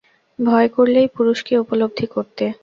ভয় 0.39 0.69
করলেই 0.75 1.07
পুরুষকে 1.15 1.53
উপলব্ধি 1.57 2.05
করতে। 2.07 2.45